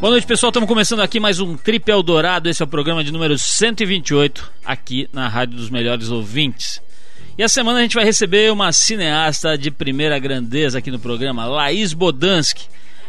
[0.00, 0.50] Boa noite, pessoal.
[0.50, 2.48] Estamos começando aqui mais um Trip Eldorado.
[2.48, 6.80] Esse é o programa de número 128, aqui na Rádio dos Melhores Ouvintes.
[7.36, 11.46] E a semana a gente vai receber uma cineasta de primeira grandeza aqui no programa,
[11.46, 12.68] Laís Bodansky.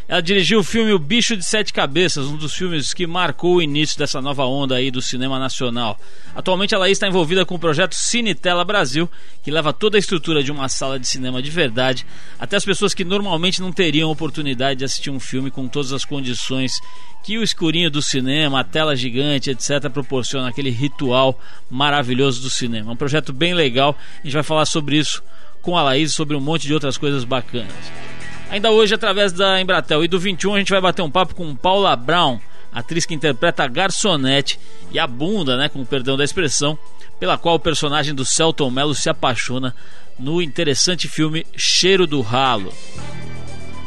[0.10, 3.62] Ela dirigiu o filme O Bicho de Sete Cabeças, um dos filmes que marcou o
[3.62, 6.00] início dessa nova onda aí do cinema nacional.
[6.36, 9.08] Atualmente ela está envolvida com o projeto Cinetela Brasil,
[9.44, 12.08] que leva toda a estrutura de uma sala de cinema de verdade
[12.40, 16.04] até as pessoas que normalmente não teriam oportunidade de assistir um filme com todas as
[16.04, 16.82] condições
[17.24, 22.90] que o escurinho do cinema, a tela gigante, etc., proporciona aquele ritual maravilhoso do cinema.
[22.90, 25.22] É um projeto bem legal, a gente vai falar sobre isso
[25.62, 28.19] com a Laís, sobre um monte de outras coisas bacanas.
[28.50, 31.56] Ainda hoje, através da Embratel e do 21, a gente vai bater um papo com
[31.56, 32.40] Paula Brown,
[32.74, 34.60] atriz que interpreta a garçonete
[34.92, 36.78] e a bunda, né, com perdão da expressão,
[37.20, 39.76] pela qual o personagem do Celton Mello se apaixona
[40.18, 42.74] no interessante filme Cheiro do Ralo.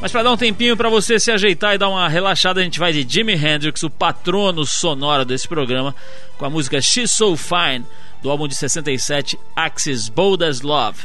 [0.01, 2.79] Mas para dar um tempinho para você se ajeitar e dar uma relaxada, a gente
[2.79, 5.95] vai de Jimi Hendrix, o patrono sonoro desse programa,
[6.39, 7.85] com a música She's So Fine,
[8.23, 10.99] do álbum de 67 Axis Bold as Love.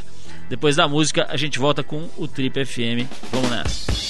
[0.48, 3.06] Depois da música, a gente volta com o Trip FM.
[3.32, 4.07] Vamos nessa.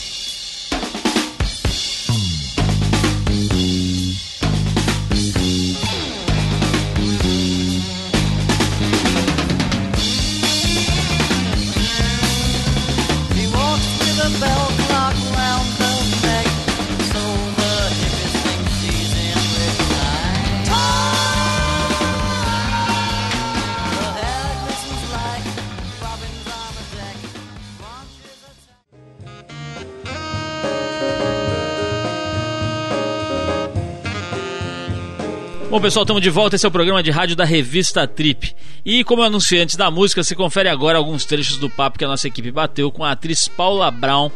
[35.88, 36.54] Pessoal, estamos de volta.
[36.54, 38.54] Esse é o programa de rádio da revista Trip.
[38.84, 42.08] E como anunciei antes da música, se confere agora alguns trechos do papo que a
[42.08, 44.30] nossa equipe bateu com a atriz Paula Brown,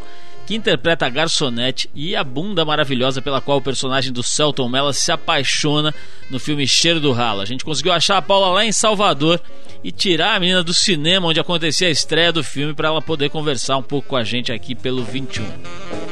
[0.47, 4.95] que interpreta a garçonete e a bunda maravilhosa pela qual o personagem do Celton Mello
[4.95, 5.95] se apaixona
[6.31, 7.43] no filme Cheiro do Ralo.
[7.43, 9.39] A gente conseguiu achar a Paula lá em Salvador
[9.85, 13.29] e tirar a menina do cinema onde acontecia a estreia do filme para ela poder
[13.29, 16.12] conversar um pouco com a gente aqui pelo 21.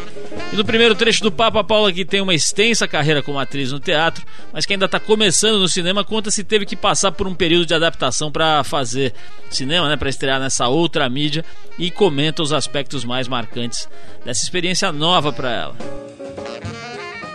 [0.52, 3.70] E no primeiro trecho do papo, a Paula, que tem uma extensa carreira como atriz
[3.70, 7.28] no teatro, mas que ainda está começando no cinema, conta se teve que passar por
[7.28, 9.14] um período de adaptação para fazer
[9.48, 11.44] cinema, né, para estrear nessa outra mídia,
[11.78, 13.88] e comenta os aspectos mais marcantes
[14.24, 15.76] dessa experiência nova para ela.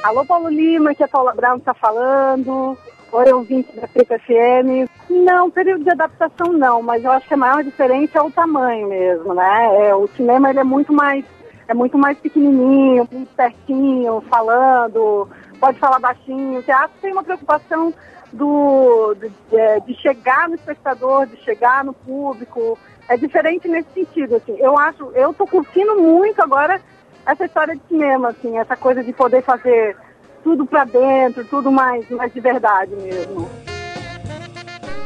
[0.03, 2.77] Alô, Paulo Lima, que a Paula Brown está falando.
[3.13, 4.89] Oi, ouvinte da Preta FM.
[5.09, 8.89] Não, período de adaptação não, mas eu acho que a maior diferença é o tamanho
[8.89, 9.87] mesmo, né?
[9.87, 11.23] É, o cinema ele é muito mais
[11.67, 15.27] é muito mais pequenininho, pertinho, falando,
[15.59, 16.59] pode falar baixinho.
[16.59, 17.93] O teatro tem uma preocupação
[18.31, 22.77] do, de, é, de, chegar no espectador, de chegar no público.
[23.07, 24.55] É diferente nesse sentido, assim.
[24.59, 26.81] Eu acho, eu tô curtindo muito agora
[27.25, 29.97] essa história de cinema, assim, essa coisa de poder fazer
[30.43, 33.49] tudo para dentro, tudo mais, mais de verdade mesmo.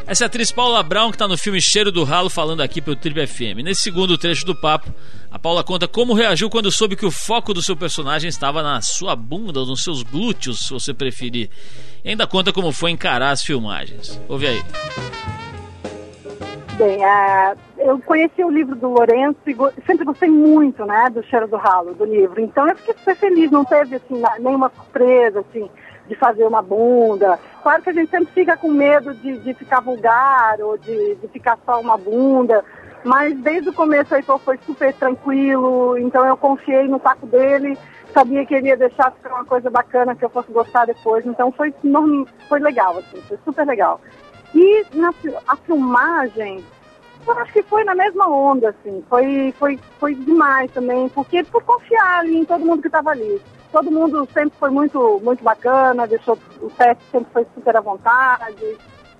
[0.09, 2.81] Essa é a atriz Paula Brown, que está no filme Cheiro do Ralo, falando aqui
[2.81, 3.61] pelo Trip FM.
[3.63, 4.91] Nesse segundo trecho do papo,
[5.29, 8.81] a Paula conta como reagiu quando soube que o foco do seu personagem estava na
[8.81, 11.51] sua bunda, nos seus glúteos, se você preferir.
[12.03, 14.19] E ainda conta como foi encarar as filmagens.
[14.27, 14.63] Ouve aí.
[16.75, 21.21] Bem, uh, eu conheci o livro do Lourenço e go sempre gostei muito, né, do
[21.25, 22.41] Cheiro do Ralo, do livro.
[22.41, 25.69] Então eu fiquei super feliz, não teve, assim, nenhuma surpresa, assim
[26.09, 27.39] de fazer uma bunda.
[27.61, 31.27] Claro que a gente sempre fica com medo de, de ficar vulgar ou de, de
[31.27, 32.65] ficar só uma bunda,
[33.03, 37.77] mas desde o começo Heitor foi super tranquilo, então eu confiei no taco dele,
[38.11, 41.51] sabia que ele ia deixar ficar uma coisa bacana que eu fosse gostar depois, então
[41.51, 41.73] foi,
[42.49, 44.01] foi legal, assim, foi super legal.
[44.53, 45.13] E na,
[45.47, 46.65] a filmagem,
[47.27, 51.63] eu acho que foi na mesma onda, assim, foi, foi, foi demais também, porque por
[51.63, 53.39] confiar ali em todo mundo que estava ali
[53.72, 58.78] todo mundo sempre foi muito, muito bacana, deixou o teste sempre foi super à vontade.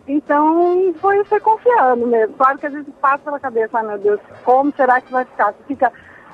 [0.08, 2.36] Então foi, foi confiando mesmo.
[2.36, 5.54] Claro que às vezes passa pela cabeça, ai meu Deus, como será que vai ficar?
[5.54, 5.92] Você fica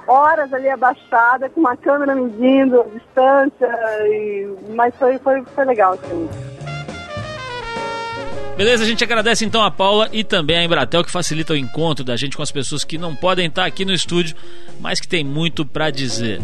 [0.07, 3.67] horas ali abaixada, com uma câmera medindo a distância,
[4.07, 4.55] e...
[4.75, 6.54] mas foi, foi, foi legal, assim.
[8.57, 12.05] Beleza, a gente agradece então a Paula e também a Embratel que facilita o encontro
[12.05, 14.33] da gente com as pessoas que não podem estar aqui no estúdio,
[14.79, 16.39] mas que tem muito para dizer.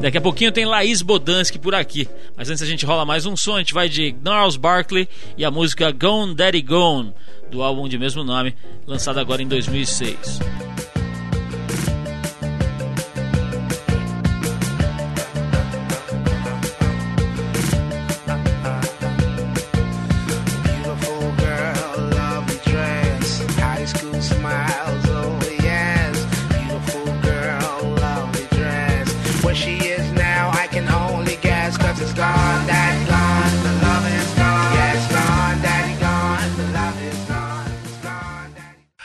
[0.00, 3.36] Daqui a pouquinho tem Laís Bodansky por aqui, mas antes a gente rola mais um
[3.36, 7.14] som, a gente vai de Gnarls Barkley e a música Gone Daddy Gone,
[7.48, 10.69] do álbum de mesmo nome, lançado agora em 2006.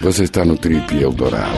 [0.06, 1.52] Você está no Trip Eldorado.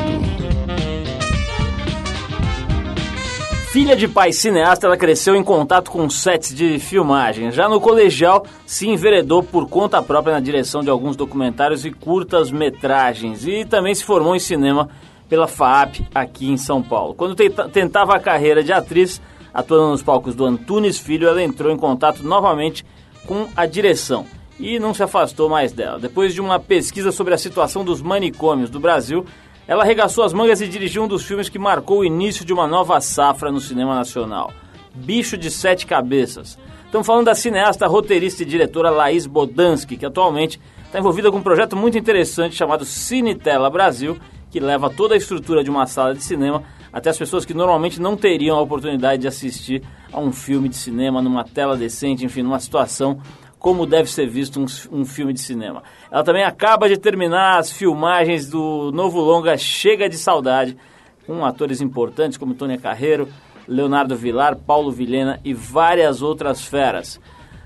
[3.73, 7.51] Filha de pai cineasta, ela cresceu em contato com sets de filmagem.
[7.51, 12.49] Já no colegial, se enveredou por conta própria na direção de alguns documentários e curtas
[12.49, 13.45] metragens.
[13.45, 14.88] E também se formou em cinema
[15.27, 17.15] pela FAAP aqui em São Paulo.
[17.15, 19.21] Quando tentava a carreira de atriz,
[19.53, 22.85] atuando nos palcos do Antunes Filho, ela entrou em contato novamente
[23.25, 24.25] com a direção
[24.59, 26.00] e não se afastou mais dela.
[26.00, 29.25] Depois de uma pesquisa sobre a situação dos manicômios do Brasil,
[29.68, 32.68] ela arregaçou as mangas e dirigiu um dos filmes que marcou o início de uma
[32.68, 34.51] nova safra no cinema nacional,
[34.95, 36.57] Bicho de Sete Cabeças.
[36.86, 41.44] Estamos falando da cineasta, roteirista e diretora Laís Bodansky, que atualmente está envolvida com um
[41.44, 44.18] projeto muito interessante chamado Cinetela Brasil,
[44.50, 48.01] que leva toda a estrutura de uma sala de cinema até as pessoas que normalmente
[48.01, 52.42] não teriam a oportunidade de assistir a um filme de cinema numa tela decente, enfim,
[52.42, 53.19] numa situação
[53.59, 54.65] como deve ser visto um,
[55.00, 55.83] um, filme de cinema.
[56.12, 60.77] Ela também acaba de terminar as filmagens do novo longa Chega de Saudade,
[61.25, 63.27] com atores importantes como Tônia Carreiro,
[63.68, 67.19] Leonardo Vilar, Paulo Vilhena e várias outras feras.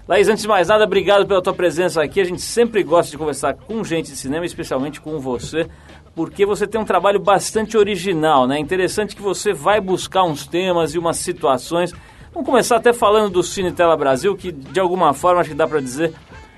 [0.07, 2.19] Laís, antes de mais nada, obrigado pela tua presença aqui.
[2.19, 5.67] A gente sempre gosta de conversar com gente de cinema, especialmente com você,
[6.15, 8.59] porque você tem um trabalho bastante original, né?
[8.59, 11.93] Interessante que você vai buscar uns temas e umas situações
[12.33, 15.67] Vamos começar até falando do Cine Tela Brasil, que de alguma forma acho que dá
[15.67, 16.13] para dizer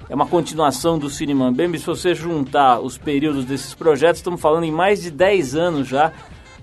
[0.07, 1.79] é uma continuação do Cine Mambembe.
[1.79, 6.13] Se você juntar os períodos desses projetos, estamos falando em mais de 10 anos já,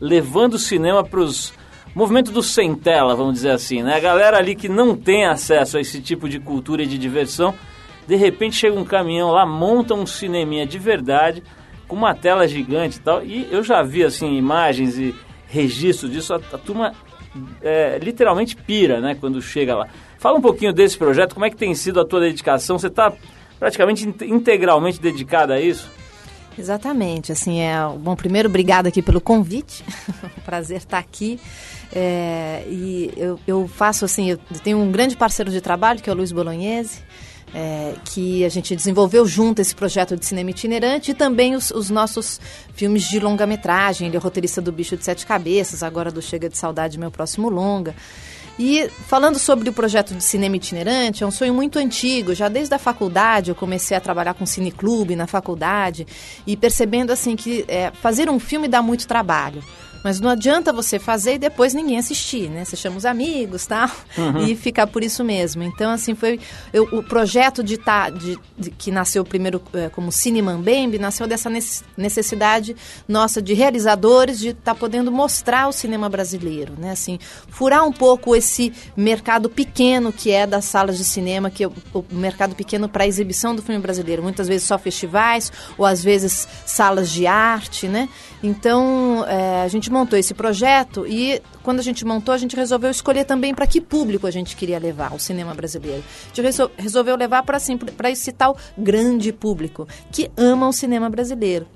[0.01, 1.53] levando o cinema para os
[1.93, 3.97] movimento do sem tela, vamos dizer assim, né?
[3.97, 7.53] A galera ali que não tem acesso a esse tipo de cultura e de diversão,
[8.07, 11.43] de repente chega um caminhão lá, monta um cineminha de verdade,
[11.89, 13.25] com uma tela gigante e tal.
[13.25, 15.13] E eu já vi assim imagens e
[15.49, 16.93] registros disso, a, a turma
[17.63, 19.89] é, literalmente pira, né, quando chega lá.
[20.19, 22.79] Fala um pouquinho desse projeto, como é que tem sido a tua dedicação?
[22.79, 23.13] Você está
[23.59, 25.91] praticamente integralmente dedicada a isso?
[26.59, 29.85] Exatamente, assim, é, bom, primeiro, obrigada aqui pelo convite,
[30.45, 31.41] prazer estar aqui,
[31.93, 36.13] é, e eu, eu faço, assim, eu tenho um grande parceiro de trabalho, que é
[36.13, 37.03] o Luiz Bolognese,
[37.55, 41.91] é, que a gente desenvolveu junto esse projeto de cinema itinerante e também os, os
[41.91, 42.41] nossos
[42.75, 44.09] filmes de longa-metragem.
[44.09, 47.49] Ele é roteirista do Bicho de Sete Cabeças, agora do Chega de Saudade, meu próximo
[47.49, 47.95] longa.
[48.59, 52.35] E falando sobre o projeto de cinema itinerante, é um sonho muito antigo.
[52.35, 56.07] Já desde a faculdade eu comecei a trabalhar com cineclube na faculdade
[56.47, 59.65] e percebendo assim que é, fazer um filme dá muito trabalho.
[60.03, 62.65] Mas não adianta você fazer e depois ninguém assistir, né?
[62.65, 63.91] Você chama os amigos, tá?
[64.17, 64.47] Uhum.
[64.47, 65.63] E ficar por isso mesmo.
[65.63, 66.41] Então, assim, foi...
[66.73, 71.27] Eu, o projeto de, tá, de, de, que nasceu primeiro é, como Cine Mambembe, nasceu
[71.27, 71.51] dessa
[71.97, 72.75] necessidade
[73.07, 76.93] nossa de realizadores de estar tá podendo mostrar o cinema brasileiro, né?
[76.93, 77.19] Assim,
[77.49, 81.73] furar um pouco esse mercado pequeno que é das salas de cinema, que é o,
[81.93, 84.23] o mercado pequeno para exibição do filme brasileiro.
[84.23, 88.09] Muitas vezes só festivais, ou às vezes salas de arte, né?
[88.43, 92.91] Então, é, a gente montou esse projeto e quando a gente montou, a gente resolveu
[92.91, 96.03] escolher também para que público a gente queria levar o cinema brasileiro.
[96.33, 101.67] A gente resolveu levar para assim, esse tal grande público que ama o cinema brasileiro.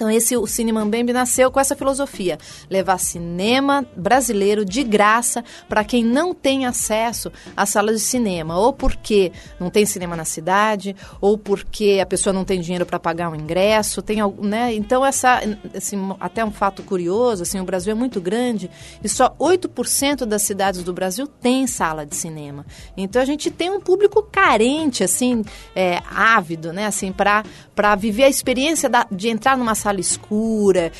[0.00, 2.38] Então esse o Cine Mambembe nasceu com essa filosofia,
[2.70, 8.72] levar cinema brasileiro de graça para quem não tem acesso às salas de cinema, ou
[8.72, 13.28] porque não tem cinema na cidade, ou porque a pessoa não tem dinheiro para pagar
[13.28, 14.72] um ingresso, tem né?
[14.72, 15.38] Então essa
[15.76, 18.70] assim, até um fato curioso, assim, o Brasil é muito grande
[19.04, 22.64] e só 8% das cidades do Brasil tem sala de cinema.
[22.96, 25.44] Então a gente tem um público carente assim,
[25.76, 30.00] é, ávido, né, assim, para para viver a experiência da, de entrar numa sala sala
[30.00, 30.92] escura,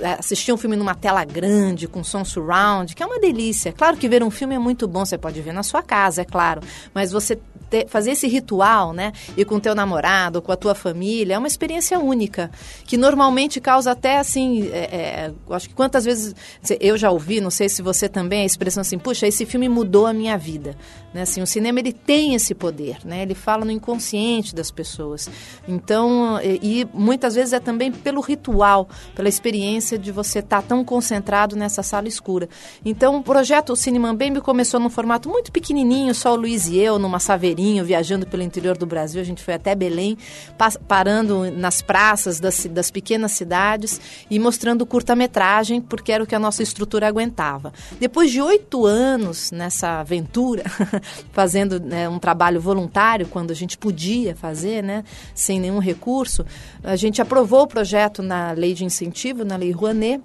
[0.00, 3.72] é, assistir um filme numa tela grande, com som surround, que é uma delícia.
[3.72, 6.24] Claro que ver um filme é muito bom, você pode ver na sua casa, é
[6.24, 6.60] claro,
[6.92, 7.38] mas você
[7.72, 11.46] ter, fazer esse ritual, né, e com teu namorado, com a tua família, é uma
[11.46, 12.50] experiência única,
[12.84, 16.34] que normalmente causa até assim, é, é, acho que quantas vezes
[16.78, 20.06] eu já ouvi, não sei se você também, a expressão assim, puxa, esse filme mudou
[20.06, 20.76] a minha vida,
[21.14, 25.30] né, assim, o cinema ele tem esse poder, né, ele fala no inconsciente das pessoas,
[25.66, 30.68] então, e, e muitas vezes é também pelo ritual, pela experiência de você estar tá
[30.68, 32.48] tão concentrado nessa sala escura.
[32.84, 36.98] Então, o projeto Cine Mambembe começou num formato muito pequenininho, só o Luiz e eu,
[36.98, 37.18] numa
[37.84, 39.20] viajando pelo interior do Brasil.
[39.20, 40.16] A gente foi até Belém,
[40.88, 44.00] parando nas praças das, das pequenas cidades
[44.30, 47.72] e mostrando curta-metragem, porque era o que a nossa estrutura aguentava.
[48.00, 50.64] Depois de oito anos nessa aventura,
[51.32, 55.04] fazendo né, um trabalho voluntário, quando a gente podia fazer, né,
[55.34, 56.44] sem nenhum recurso,
[56.82, 60.22] a gente aprovou o projeto na lei de incentivo, na lei Rouanet,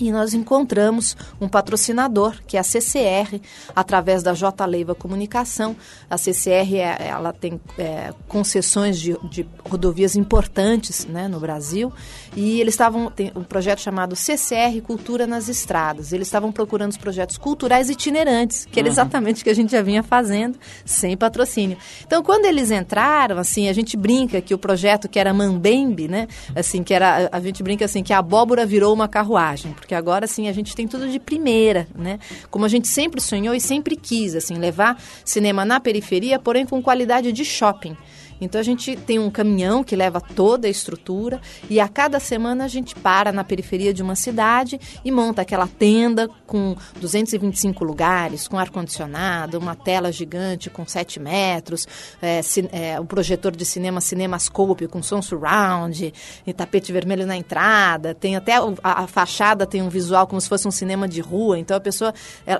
[0.00, 3.40] E nós encontramos um patrocinador, que é a CCR,
[3.76, 5.76] através da J Leiva Comunicação.
[6.08, 11.92] A CCR é, ela tem é, concessões de, de, rodovias importantes né, no Brasil.
[12.34, 13.10] E eles estavam.
[13.10, 16.12] Tem um projeto chamado CCR Cultura nas Estradas.
[16.12, 18.92] Eles estavam procurando os projetos culturais itinerantes, que era uhum.
[18.92, 21.76] exatamente o que a gente já vinha fazendo, sem patrocínio.
[22.06, 26.28] Então, quando eles entraram, assim, a gente brinca que o projeto que era Mambembe, né?
[26.56, 27.28] Assim, que era.
[27.30, 30.76] A gente brinca assim que a abóbora virou uma carruagem porque agora sim a gente
[30.76, 32.20] tem tudo de primeira, né?
[32.52, 36.80] Como a gente sempre sonhou e sempre quis, assim, levar cinema na periferia, porém com
[36.80, 37.96] qualidade de shopping.
[38.44, 42.64] Então a gente tem um caminhão que leva toda a estrutura e a cada semana
[42.64, 48.48] a gente para na periferia de uma cidade e monta aquela tenda com 225 lugares,
[48.48, 51.86] com ar-condicionado, uma tela gigante com 7 metros,
[52.20, 52.40] é,
[52.72, 56.12] é, o projetor de cinema Cinemascope com som surround,
[56.46, 60.48] e tapete vermelho na entrada, tem até a, a, fachada tem um visual como se
[60.48, 62.12] fosse um cinema de rua, então a pessoa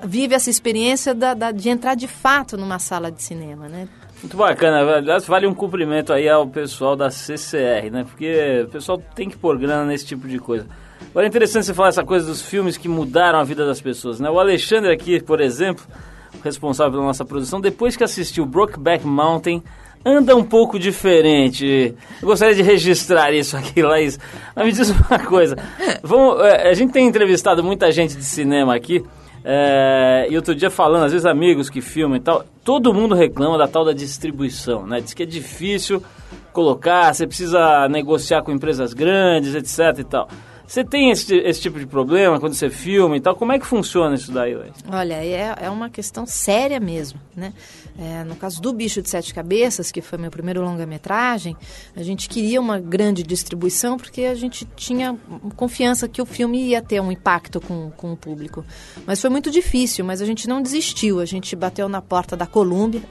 [0.05, 3.87] vive essa experiência da, da, de entrar de fato numa sala de cinema, né?
[4.23, 8.05] Muito bacana, aliás, vale um cumprimento aí ao pessoal da CCR, né?
[8.05, 10.65] Porque o pessoal tem que pôr grana nesse tipo de coisa.
[11.09, 14.21] Agora é interessante você falar essa coisa dos filmes que mudaram a vida das pessoas,
[14.21, 14.29] né?
[14.29, 15.83] O Alexandre aqui, por exemplo,
[16.41, 19.61] responsável pela nossa produção, depois que assistiu Brokeback Mountain,
[20.05, 21.93] anda um pouco diferente.
[22.21, 24.17] Eu gostaria de registrar isso aqui, Laís.
[24.55, 25.57] Mas me diz uma coisa.
[26.01, 29.03] Vamos, é, a gente tem entrevistado muita gente de cinema aqui.
[29.45, 33.57] É, e outro dia falando, às vezes amigos que filmam e tal, todo mundo reclama
[33.57, 35.01] da tal da distribuição, né?
[35.01, 36.01] Diz que é difícil
[36.53, 40.29] colocar, você precisa negociar com empresas grandes, etc e tal.
[40.67, 43.35] Você tem esse, esse tipo de problema quando você filma e tal?
[43.35, 44.55] Como é que funciona isso daí?
[44.91, 47.53] Olha, é, é uma questão séria mesmo, né?
[47.99, 51.55] É, no caso do Bicho de Sete Cabeças, que foi meu primeiro longa-metragem,
[51.95, 55.15] a gente queria uma grande distribuição porque a gente tinha
[55.55, 58.65] confiança que o filme ia ter um impacto com, com o público.
[59.05, 61.19] Mas foi muito difícil, mas a gente não desistiu.
[61.19, 63.01] A gente bateu na porta da Colômbia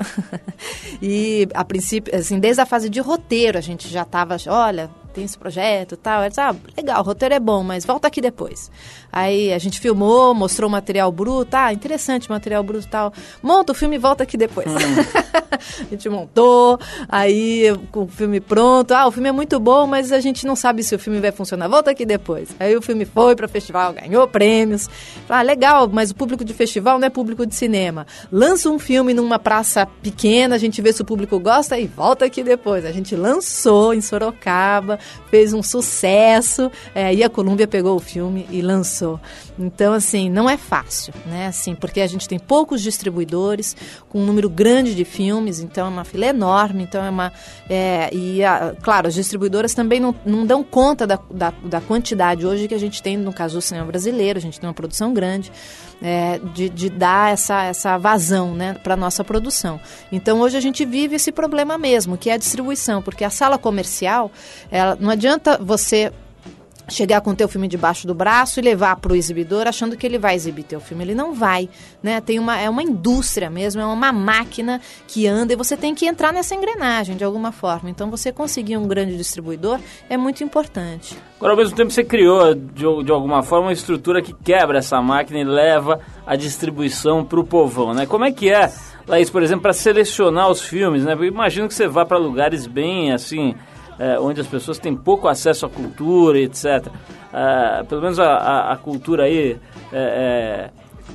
[1.00, 5.25] e, a princípio, assim, desde a fase de roteiro, a gente já estava, olha, tem
[5.25, 6.28] esse projeto e tal.
[6.28, 8.71] Disse, ah, legal, o roteiro é bom, mas volta aqui depois.
[9.12, 13.12] Aí a gente filmou, mostrou o material bruto, ah, interessante material bruto e tal.
[13.42, 14.66] Monta o filme e volta aqui depois.
[14.66, 14.73] Hum.
[15.52, 16.78] a gente montou,
[17.09, 20.57] aí com o filme pronto, ah, o filme é muito bom, mas a gente não
[20.57, 22.49] sabe se o filme vai funcionar, volta aqui depois.
[22.59, 24.88] Aí o filme foi para festival, ganhou prêmios.
[25.28, 28.07] Ah, legal, mas o público de festival não é público de cinema.
[28.31, 32.25] Lança um filme numa praça pequena, a gente vê se o público gosta e volta
[32.25, 32.87] aqui depois.
[32.87, 34.99] A gente lançou em Sorocaba,
[35.31, 39.01] fez um sucesso, é, e a Colômbia pegou o filme e lançou.
[39.59, 41.47] Então, assim, não é fácil, né?
[41.47, 43.76] Assim, porque a gente tem poucos distribuidores,
[44.09, 47.32] com um número grande de filmes, então é uma fila enorme, então é uma...
[47.68, 52.47] É, e, a, claro, as distribuidoras também não, não dão conta da, da, da quantidade
[52.47, 55.12] hoje que a gente tem, no caso do cinema brasileiro, a gente tem uma produção
[55.12, 55.50] grande,
[56.02, 59.80] é, de, de, dar essa, essa vazão né, para a nossa produção.
[60.11, 63.56] Então hoje a gente vive esse problema mesmo, que é a distribuição, porque a sala
[63.56, 64.30] comercial,
[64.71, 66.12] ela, não adianta você
[66.89, 70.07] chegar com o teu filme debaixo do braço e levar para o exibidor achando que
[70.07, 71.05] ele vai exibir teu filme.
[71.05, 71.69] Ele não vai,
[72.03, 72.21] né?
[72.21, 76.07] Tem uma, é uma indústria mesmo, é uma máquina que anda e você tem que
[76.07, 77.89] entrar nessa engrenagem de alguma forma.
[77.91, 81.17] Então você conseguir um grande distribuidor é muito importante.
[81.37, 85.01] Agora, ao mesmo tempo, você criou de, de alguma forma uma estrutura que quebra essa
[85.01, 88.07] máquina e leva a distribuição para o povão, né?
[88.07, 88.73] Como é que é,
[89.09, 91.15] Laís, por exemplo, para selecionar os filmes, né?
[91.15, 93.55] Eu imagino que você vá para lugares bem, assim
[94.02, 96.88] é, onde as pessoas têm pouco acesso à cultura, etc.
[97.32, 99.56] É, pelo menos a, a, a cultura aí
[99.92, 100.71] é, é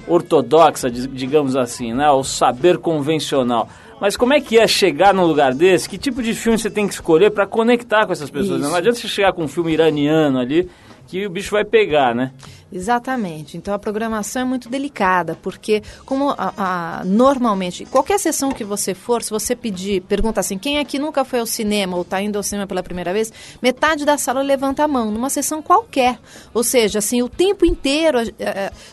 [0.07, 2.09] ortodoxa, digamos assim, né?
[2.09, 3.67] o saber convencional.
[3.99, 5.89] Mas como é que é chegar num lugar desse?
[5.89, 8.61] Que tipo de filme você tem que escolher para conectar com essas pessoas?
[8.61, 8.67] Né?
[8.67, 10.69] Não adianta você chegar com um filme iraniano ali
[11.07, 12.31] que o bicho vai pegar, né?
[12.71, 13.55] Exatamente.
[13.55, 18.93] Então a programação é muito delicada, porque como a, a, normalmente, qualquer sessão que você
[18.93, 22.35] for, se você pedir, pergunta assim, quem aqui nunca foi ao cinema ou está indo
[22.35, 23.31] ao cinema pela primeira vez,
[23.61, 26.19] metade da sala levanta a mão, numa sessão qualquer.
[26.53, 28.17] Ou seja, assim, o tempo inteiro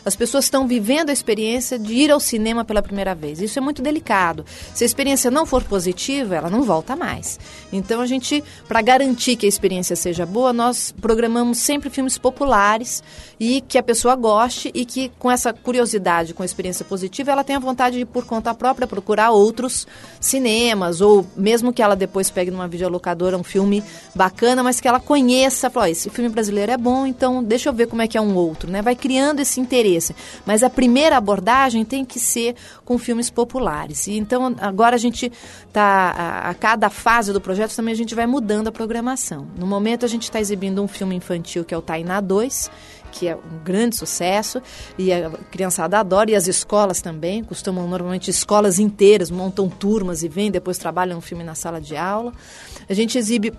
[0.05, 3.41] as pessoas estão vivendo a experiência de ir ao cinema pela primeira vez.
[3.41, 4.45] Isso é muito delicado.
[4.73, 7.39] Se a experiência não for positiva, ela não volta mais.
[7.73, 13.03] Então a gente, para garantir que a experiência seja boa, nós programamos sempre filmes populares
[13.39, 17.43] e que a pessoa goste e que com essa curiosidade, com a experiência positiva, ela
[17.43, 19.87] tenha vontade de, por conta própria, procurar outros
[20.19, 24.99] cinemas ou mesmo que ela depois pegue numa videolocadora um filme bacana, mas que ela
[24.99, 28.21] conheça, fala, esse filme brasileiro é bom, então deixa eu ver como é que é
[28.21, 28.81] um outro, né?
[28.81, 30.15] Vai criando esse interesse.
[30.45, 34.07] Mas a primeira abordagem tem que ser com filmes populares.
[34.07, 35.31] E então agora a gente
[35.73, 39.47] tá a, a cada fase do projeto também a gente vai mudando a programação.
[39.57, 42.69] No momento a gente está exibindo um filme infantil que é o Tainá 2,
[43.17, 44.61] que é um grande sucesso
[44.97, 50.27] e a criançada adora e as escolas também, costumam normalmente escolas inteiras montam turmas e
[50.27, 52.33] vêm depois trabalham um filme na sala de aula.
[52.89, 53.53] A gente exibe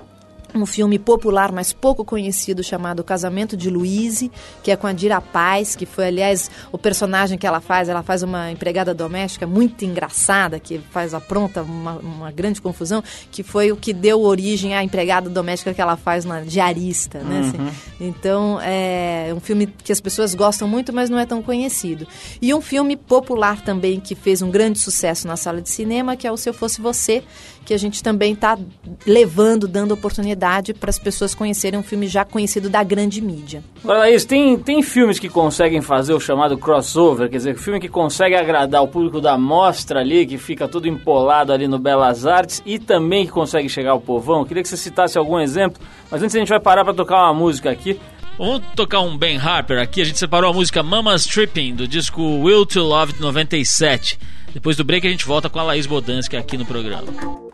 [0.63, 4.31] um filme popular, mas pouco conhecido, chamado Casamento de Luíse,
[4.63, 7.89] que é com a Dira Paz, que foi, aliás, o personagem que ela faz.
[7.89, 13.43] Ela faz uma empregada doméstica muito engraçada, que faz apronta uma, uma grande confusão, que
[13.43, 17.41] foi o que deu origem à empregada doméstica que ela faz na Diarista, né?
[17.41, 17.59] Assim.
[17.59, 17.71] Uhum.
[18.01, 22.07] Então, é um filme que as pessoas gostam muito, mas não é tão conhecido.
[22.41, 26.27] E um filme popular também, que fez um grande sucesso na sala de cinema, que
[26.27, 27.23] é o Se Eu Fosse Você,
[27.67, 28.57] que a gente também está
[29.05, 33.63] levando, dando oportunidade para as pessoas conhecerem um filme já conhecido da grande mídia.
[33.83, 37.89] Agora, Laís, tem, tem filmes que conseguem fazer o chamado crossover, quer dizer, filme que
[37.89, 42.63] consegue agradar o público da mostra ali, que fica todo empolado ali no Belas Artes,
[42.65, 44.41] e também que consegue chegar ao povão.
[44.41, 47.17] Eu queria que você citasse algum exemplo, mas antes a gente vai parar para tocar
[47.17, 47.99] uma música aqui.
[48.39, 50.03] Vamos tocar um Ben Harper aqui.
[50.03, 54.19] A gente separou a música Mama's Tripping do disco Will to Love de 97.
[54.53, 57.46] Depois do break a gente volta com a Laís Bodansky aqui no programa.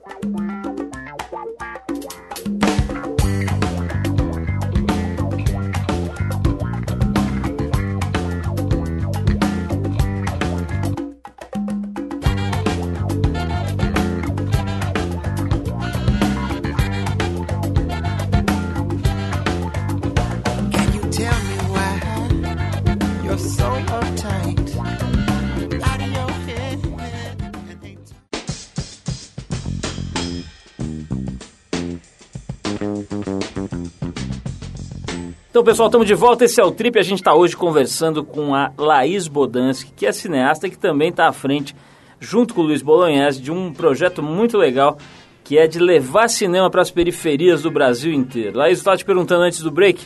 [35.52, 36.46] Então, pessoal, estamos de volta.
[36.46, 36.98] Esse é o Trip.
[36.98, 41.10] A gente está hoje conversando com a Laís Bodansky, que é cineasta e que também
[41.10, 41.76] está à frente,
[42.18, 44.96] junto com o Luiz Bolognese, de um projeto muito legal
[45.44, 48.56] que é de levar cinema para as periferias do Brasil inteiro.
[48.56, 50.00] Laís, eu estava te perguntando antes do break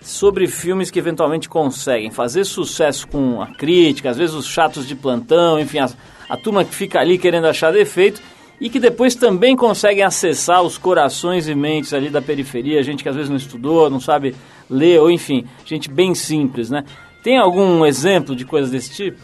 [0.00, 4.96] sobre filmes que eventualmente conseguem fazer sucesso com a crítica, às vezes os chatos de
[4.96, 5.88] plantão, enfim, a,
[6.28, 8.20] a turma que fica ali querendo achar defeito
[8.60, 13.08] e que depois também conseguem acessar os corações e mentes ali da periferia, gente que
[13.08, 14.34] às vezes não estudou, não sabe
[14.68, 16.84] ler, ou enfim, gente bem simples, né?
[17.22, 19.18] Tem algum exemplo de coisas desse tipo?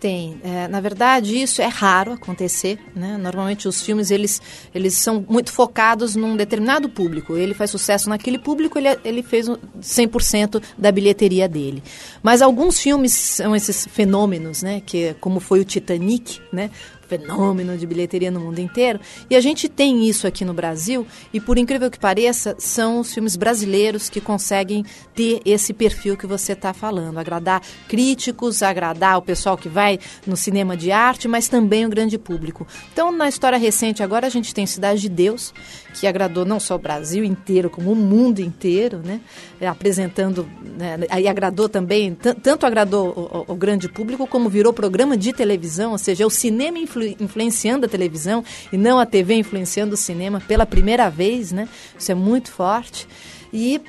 [0.00, 0.40] Tem.
[0.44, 2.78] É, na verdade, isso é raro acontecer.
[2.94, 3.16] Né?
[3.16, 4.40] Normalmente os filmes eles,
[4.72, 7.36] eles são muito focados num determinado público.
[7.36, 11.82] Ele faz sucesso naquele público, ele, ele fez o 100% da bilheteria dele.
[12.22, 14.80] Mas alguns filmes são esses fenômenos, né?
[14.86, 16.70] que como foi o Titanic, né?
[17.08, 19.00] Fenômeno de bilheteria no mundo inteiro.
[19.28, 23.12] E a gente tem isso aqui no Brasil, e por incrível que pareça, são os
[23.12, 29.22] filmes brasileiros que conseguem ter esse perfil que você está falando, agradar críticos, agradar o
[29.22, 32.66] pessoal que vai no cinema de arte, mas também o grande público.
[32.92, 35.54] Então, na história recente agora, a gente tem Cidade de Deus,
[35.94, 39.20] que agradou não só o Brasil inteiro, como o mundo inteiro, né?
[39.66, 40.98] apresentando, né?
[41.10, 45.98] aí agradou também, tanto agradou o, o, grande público, como virou programa de televisão, ou
[45.98, 50.40] seja, é o cinema influ influenciando a televisão e não a TV influenciando o cinema
[50.40, 51.68] pela primeira vez, né?
[51.98, 53.06] Isso é muito forte.
[53.52, 53.80] E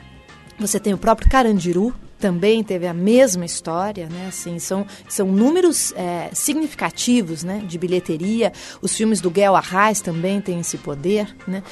[0.60, 4.26] você tem o próprio Carandiru, também teve a mesma história, né?
[4.28, 7.64] Assim, são, são números é, significativos, né?
[7.66, 8.52] De bilheteria.
[8.82, 11.64] Os filmes do Guel Arraes também têm esse poder, né?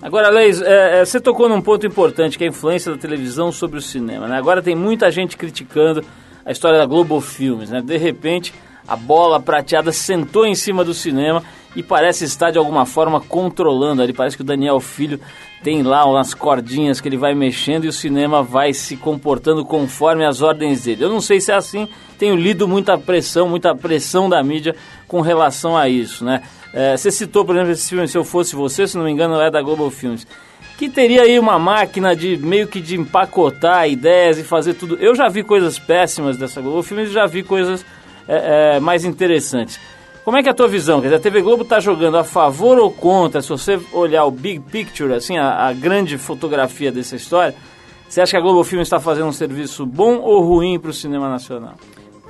[0.00, 3.52] Agora, Leis, é, é, você tocou num ponto importante, que é a influência da televisão
[3.52, 4.36] sobre o cinema, né?
[4.36, 6.04] Agora tem muita gente criticando
[6.44, 7.80] a história da Globo Filmes, né?
[7.80, 8.52] De repente,
[8.86, 11.42] a bola prateada sentou em cima do cinema
[11.74, 14.12] e parece estar de alguma forma controlando ali.
[14.12, 15.18] Parece que o Daniel Filho
[15.62, 20.24] tem lá umas cordinhas que ele vai mexendo e o cinema vai se comportando conforme
[20.24, 21.04] as ordens dele.
[21.04, 24.76] Eu não sei se é assim, tenho lido muita pressão, muita pressão da mídia
[25.08, 26.42] com relação a isso, né?
[26.72, 29.40] É, você citou, por exemplo, esse filme Se Eu Fosse Você, se não me engano,
[29.40, 30.26] é da Global Filmes
[30.76, 34.96] que teria aí uma máquina de meio que de empacotar ideias e fazer tudo.
[34.96, 37.86] Eu já vi coisas péssimas dessa Globo Filmes e já vi coisas
[38.28, 39.78] é, é, mais interessantes.
[40.24, 41.00] Como é que é a tua visão?
[41.00, 43.42] Quer dizer, a TV Globo está jogando a favor ou contra?
[43.42, 47.54] Se você olhar o big picture, assim, a, a, grande fotografia dessa história,
[48.08, 50.94] você acha que a Globo Filmes está fazendo um serviço bom ou ruim para o
[50.94, 51.74] cinema nacional?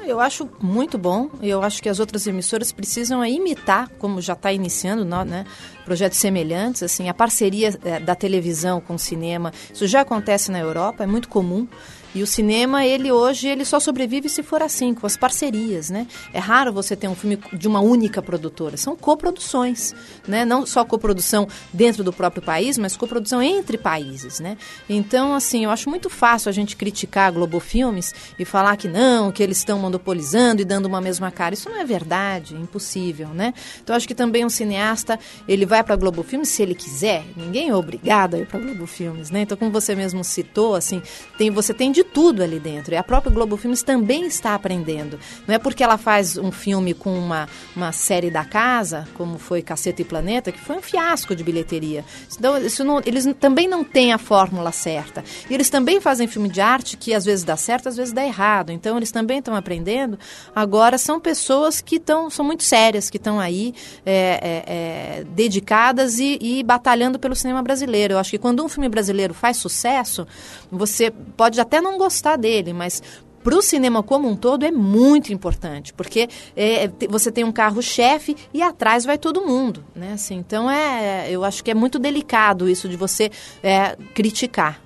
[0.07, 1.31] Eu acho muito bom.
[1.41, 5.47] Eu acho que as outras emissoras precisam imitar, como já está iniciando, né,
[5.85, 6.83] projetos semelhantes.
[6.83, 11.07] Assim, a parceria é, da televisão com o cinema, isso já acontece na Europa, é
[11.07, 11.67] muito comum.
[12.15, 16.07] E o cinema, ele hoje, ele só sobrevive se for assim, com as parcerias, né?
[16.33, 18.77] É raro você ter um filme de uma única produtora.
[18.77, 19.93] São coproduções,
[20.29, 20.45] né?
[20.45, 24.57] Não só coprodução dentro do próprio país, mas coprodução entre países, né?
[24.89, 28.87] Então, assim, eu acho muito fácil a gente criticar a Globo Filmes e falar que
[28.87, 31.55] não, que eles estão monopolizando e dando uma mesma cara.
[31.55, 33.53] Isso não é verdade, é impossível, né?
[33.83, 37.25] Então, acho que também um cineasta, ele vai para a Globo Filmes se ele quiser.
[37.37, 39.41] Ninguém é obrigado a ir para a Globo Filmes, né?
[39.41, 41.03] Então, como você mesmo citou, assim,
[41.37, 42.95] tem, você tem de tudo ali dentro.
[42.95, 45.19] E a própria Globo Filmes também está aprendendo.
[45.47, 49.63] Não é porque ela faz um filme com uma, uma série da casa, como foi
[49.63, 52.05] Caceta e Planeta, que foi um fiasco de bilheteria.
[52.37, 55.25] Então, isso não, eles também não têm a fórmula certa.
[55.49, 58.25] E eles também fazem filme de arte que às vezes dá certo, às vezes dá
[58.25, 58.71] errado.
[58.71, 60.19] Então, eles também estão aprendendo.
[60.55, 64.13] Agora, são pessoas que estão, são muito sérias, que estão aí é,
[64.43, 64.75] é,
[65.21, 68.15] é, dedicadas e, e batalhando pelo cinema brasileiro.
[68.15, 70.27] Eu acho que quando um filme brasileiro faz sucesso,
[70.71, 73.03] você pode até não gostar dele, mas
[73.45, 78.35] para o cinema como um todo é muito importante, porque é, você tem um carro-chefe
[78.55, 80.13] e atrás vai todo mundo, né?
[80.15, 83.31] Assim, então é, eu acho que é muito delicado isso de você
[83.63, 84.81] é, criticar.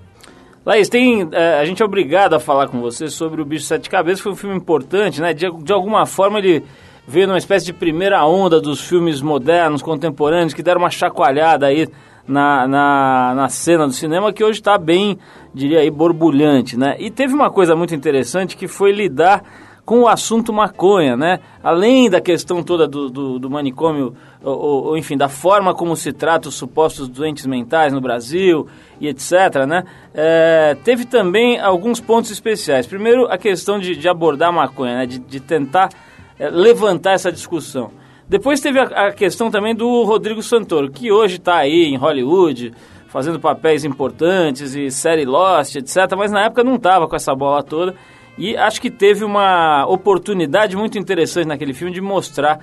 [0.65, 3.89] Laís, tem, é, a gente é obrigado a falar com você sobre o Bicho Sete
[3.89, 5.33] Cabeças, foi um filme importante, né?
[5.33, 6.63] De, de alguma forma ele
[7.07, 11.87] veio numa espécie de primeira onda dos filmes modernos, contemporâneos, que deram uma chacoalhada aí
[12.29, 15.17] na, na, na cena do cinema que hoje está bem,
[15.53, 16.95] diria aí, borbulhante, né?
[16.99, 19.43] E teve uma coisa muito interessante que foi lidar
[19.83, 21.39] com o assunto maconha, né?
[21.63, 24.13] Além da questão toda do, do, do manicômio,
[24.43, 28.67] ou, ou, enfim, da forma como se trata os supostos doentes mentais no Brasil
[29.01, 29.83] e etc., né?
[30.13, 32.85] É, teve também alguns pontos especiais.
[32.85, 35.05] Primeiro, a questão de, de abordar a maconha, né?
[35.07, 35.89] de, de tentar
[36.37, 37.89] é, levantar essa discussão.
[38.29, 42.71] Depois teve a, a questão também do Rodrigo Santoro, que hoje está aí em Hollywood,
[43.07, 45.97] fazendo papéis importantes e série Lost, etc.
[46.15, 47.95] Mas na época não estava com essa bola toda.
[48.37, 52.59] E acho que teve uma oportunidade muito interessante naquele filme de mostrar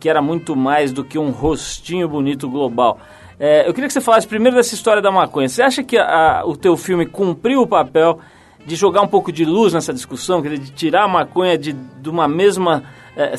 [0.00, 2.98] que era muito mais do que um rostinho bonito global.
[3.38, 5.48] É, eu queria que você falasse primeiro dessa história da maconha.
[5.48, 8.18] Você acha que a, o teu filme cumpriu o papel
[8.64, 11.72] de jogar um pouco de luz nessa discussão, quer dizer, de tirar a maconha de,
[11.72, 12.82] de uma mesma
[13.16, 13.34] é,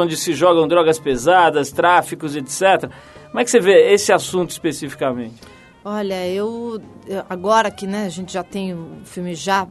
[0.00, 2.90] onde se jogam drogas pesadas, tráficos, etc.
[3.26, 5.34] Como é que você vê esse assunto especificamente?
[5.84, 6.80] Olha, eu
[7.28, 9.68] agora que né, a gente já tem o filme já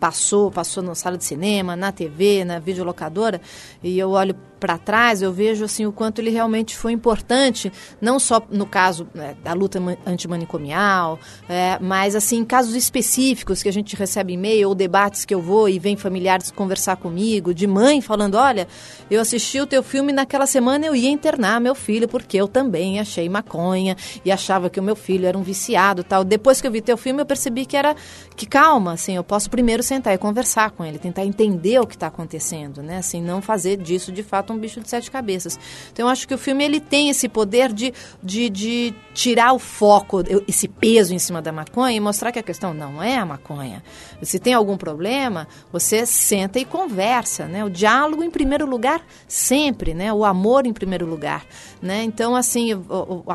[0.00, 3.40] passou, passou na sala de cinema, na TV, na videolocadora,
[3.80, 8.20] e eu olho para trás, eu vejo assim o quanto ele realmente foi importante, não
[8.20, 13.96] só no caso né, da luta antimanicomial, é, mas assim casos específicos que a gente
[13.96, 18.36] recebe e-mail ou debates que eu vou e vem familiares conversar comigo, de mãe falando,
[18.36, 18.68] olha,
[19.10, 23.00] eu assisti o teu filme naquela semana eu ia internar meu filho porque eu também
[23.00, 26.22] achei maconha e achava que o meu filho era um viciado, tal.
[26.22, 27.96] Depois que eu vi teu filme eu percebi que era
[28.36, 31.94] que calma, assim, eu posso primeiro sentar e conversar com ele, tentar entender o que
[31.94, 32.98] está acontecendo, né?
[32.98, 35.58] Assim, não fazer disso de fato um bicho de sete cabeças.
[35.92, 39.58] Então eu acho que o filme ele tem esse poder de, de, de tirar o
[39.58, 43.24] foco, esse peso em cima da maconha e mostrar que a questão não é a
[43.24, 43.82] maconha.
[44.22, 47.64] Se tem algum problema, você senta e conversa, né?
[47.64, 50.12] O diálogo em primeiro lugar sempre, né?
[50.12, 51.44] O amor em primeiro lugar,
[51.80, 52.02] né?
[52.04, 52.70] Então assim,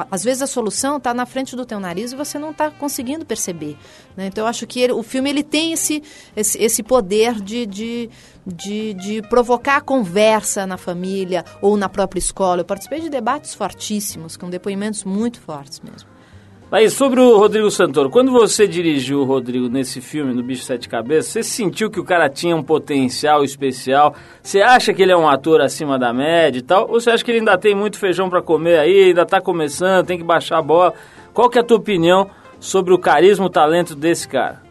[0.09, 3.25] às vezes a solução está na frente do teu nariz e você não está conseguindo
[3.25, 3.77] perceber,
[4.15, 4.27] né?
[4.27, 6.01] Então eu acho que ele, o filme ele tem esse,
[6.35, 8.09] esse, esse poder de, de
[8.47, 12.61] de, de provocar conversa na família ou na própria escola.
[12.61, 16.09] Eu participei de debates fortíssimos, com depoimentos muito fortes mesmo.
[16.69, 20.89] Aí, sobre o Rodrigo Santoro, quando você dirigiu o Rodrigo nesse filme, no Bicho Sete
[20.89, 24.13] Cabeças, você sentiu que o cara tinha um potencial especial?
[24.43, 26.89] Você acha que ele é um ator acima da média e tal?
[26.89, 30.05] Ou você acha que ele ainda tem muito feijão para comer aí, ainda está começando,
[30.05, 30.93] tem que baixar a bola?
[31.33, 32.29] Qual que é a tua opinião
[32.59, 34.61] sobre o carisma, o talento desse cara?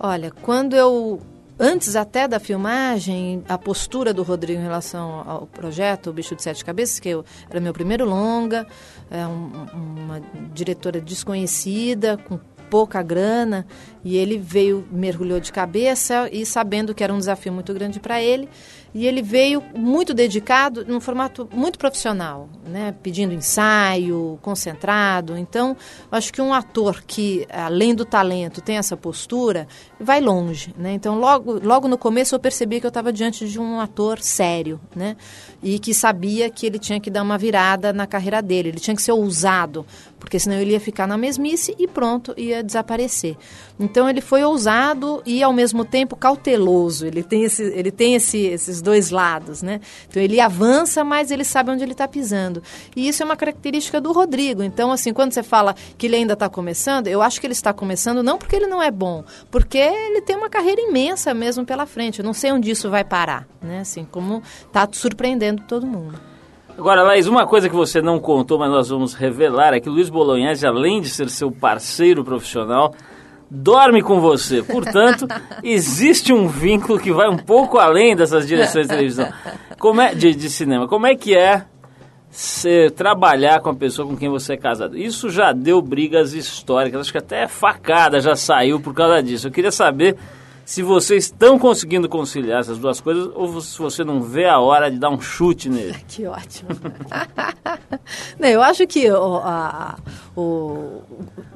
[0.00, 1.20] Olha, quando eu
[1.58, 6.42] antes até da filmagem, a postura do Rodrigo em relação ao projeto O Bicho de
[6.42, 8.66] Sete Cabeças, que eu, era meu primeiro longa,
[9.10, 10.20] é um, uma
[10.52, 12.38] diretora desconhecida, com
[12.70, 13.66] pouca grana,
[14.02, 18.20] e ele veio, mergulhou de cabeça e sabendo que era um desafio muito grande para
[18.20, 18.48] ele,
[18.94, 22.94] e ele veio muito dedicado, num formato muito profissional, né?
[23.02, 25.36] pedindo ensaio, concentrado.
[25.36, 25.76] Então,
[26.12, 29.66] acho que um ator que, além do talento, tem essa postura,
[29.98, 30.72] vai longe.
[30.78, 30.92] Né?
[30.92, 34.80] Então, logo, logo no começo, eu percebi que eu estava diante de um ator sério
[34.94, 35.16] né?
[35.60, 38.94] e que sabia que ele tinha que dar uma virada na carreira dele, ele tinha
[38.94, 39.84] que ser ousado,
[40.24, 43.36] porque senão ele ia ficar na mesmice e pronto, ia desaparecer.
[43.78, 47.06] Então, ele foi ousado e, ao mesmo tempo, cauteloso.
[47.06, 49.82] Ele tem, esse, ele tem esse, esses dois lados, né?
[50.08, 52.62] Então ele avança, mas ele sabe onde ele está pisando.
[52.96, 54.62] E isso é uma característica do Rodrigo.
[54.62, 57.72] Então, assim, quando você fala que ele ainda está começando, eu acho que ele está
[57.72, 61.84] começando não porque ele não é bom, porque ele tem uma carreira imensa mesmo pela
[61.84, 62.20] frente.
[62.20, 63.80] Eu não sei onde isso vai parar, né?
[63.80, 66.33] Assim, como está surpreendendo todo mundo.
[66.76, 70.10] Agora, Laís, uma coisa que você não contou, mas nós vamos revelar é que Luiz
[70.10, 72.92] Bolognese, além de ser seu parceiro profissional,
[73.48, 74.60] dorme com você.
[74.60, 75.26] Portanto,
[75.62, 79.28] existe um vínculo que vai um pouco além dessas direções de televisão,
[79.78, 80.88] como é, de, de cinema.
[80.88, 81.64] Como é que é
[82.28, 84.98] ser, trabalhar com a pessoa com quem você é casado?
[84.98, 89.46] Isso já deu brigas históricas, acho que até facada já saiu por causa disso.
[89.46, 90.16] Eu queria saber
[90.64, 94.90] se vocês estão conseguindo conciliar essas duas coisas ou se você não vê a hora
[94.90, 95.94] de dar um chute nele.
[96.08, 96.70] Que ótimo.
[98.38, 99.96] Não, eu acho que o, a-
[100.36, 101.02] o-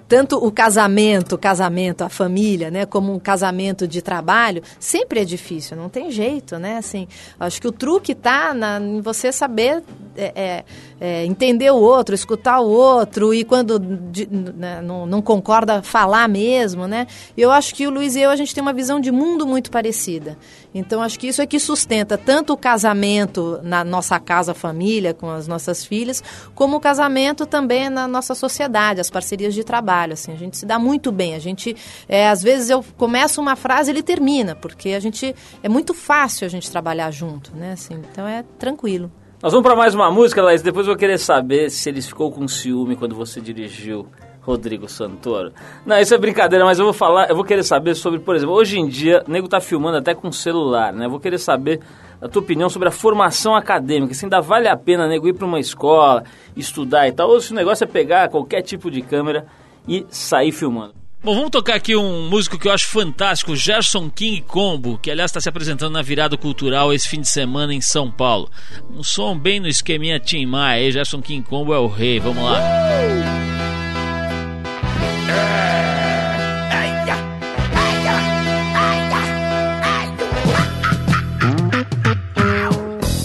[0.08, 5.24] tanto o casamento, o casamento, a família, né, como um casamento de trabalho, sempre é
[5.24, 6.78] difícil, não tem jeito, né?
[6.78, 7.06] Assim,
[7.38, 9.82] acho que o truque está em você saber
[10.16, 10.64] é, é,
[11.00, 16.28] é, entender o outro, escutar o outro e quando de- né, não, não concorda, falar
[16.28, 17.06] mesmo, né?
[17.36, 19.70] Eu acho que o Luiz e eu, a gente tem uma visão de mundo muito
[19.70, 20.36] parecida.
[20.74, 25.30] Então, acho que isso é que sustenta tanto o casamento na nossa casa, família, com
[25.30, 26.22] as nossas filhas,
[26.54, 30.12] como o casamento também na nossa sociedade, as parcerias de trabalho.
[30.12, 31.34] Assim, a gente se dá muito bem.
[31.34, 31.74] A gente,
[32.08, 35.94] é, às vezes, eu começo uma frase e ele termina, porque a gente é muito
[35.94, 37.72] fácil a gente trabalhar junto, né?
[37.72, 39.10] Assim, então é tranquilo.
[39.40, 40.62] Nós vamos para mais uma música, Laís.
[40.62, 44.08] Depois eu vou querer saber se eles ficou com ciúme quando você dirigiu
[44.42, 45.52] Rodrigo Santoro.
[45.86, 48.52] Não, isso é brincadeira, mas eu vou falar, eu vou querer saber sobre, por exemplo,
[48.52, 51.06] hoje em dia, o nego tá filmando até com celular, né?
[51.06, 51.80] Eu vou querer saber
[52.20, 54.12] a tua opinião sobre a formação acadêmica.
[54.12, 56.24] Se ainda vale a pena nego ir para uma escola,
[56.56, 59.46] estudar e tal, ou se o negócio é pegar qualquer tipo de câmera
[59.86, 60.94] e sair filmando.
[61.20, 65.30] Bom, vamos tocar aqui um músico que eu acho fantástico, Gerson King Combo, que aliás
[65.30, 68.48] está se apresentando na Virada Cultural esse fim de semana em São Paulo.
[68.88, 72.60] Um som bem no esqueminha Tim Maia, Gerson King Combo é o rei, vamos lá.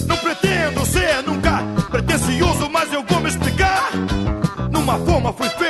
[0.08, 3.92] Não pretendo ser nunca pretencioso, mas eu vou me explicar.
[4.72, 5.63] Numa forma foi feito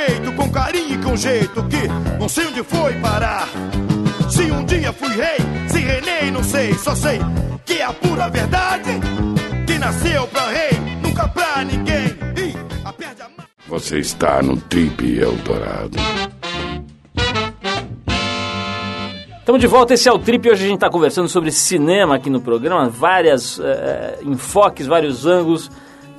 [0.55, 1.85] carinho e com jeito que
[2.17, 3.45] não sei onde foi parar.
[4.29, 5.37] Se um dia fui rei,
[5.67, 7.19] se reinei, não sei, só sei
[7.65, 8.91] que é a pura verdade.
[9.67, 10.71] Que nasceu pra rei,
[11.03, 12.05] nunca pra ninguém.
[12.37, 12.55] E
[12.87, 13.45] a perde a mão.
[13.67, 15.97] Você está no Trip Eldorado.
[19.39, 20.49] Estamos de volta, esse é o Trip.
[20.49, 23.59] Hoje a gente está conversando sobre cinema aqui no programa, vários
[24.23, 25.69] enfoques, vários ângulos